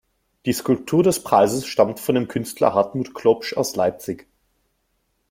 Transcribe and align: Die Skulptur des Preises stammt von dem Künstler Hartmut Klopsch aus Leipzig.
Die 0.47 0.53
Skulptur 0.53 1.03
des 1.03 1.23
Preises 1.23 1.67
stammt 1.67 1.99
von 1.99 2.15
dem 2.15 2.27
Künstler 2.27 2.73
Hartmut 2.73 3.13
Klopsch 3.13 3.53
aus 3.55 3.75
Leipzig. 3.75 4.25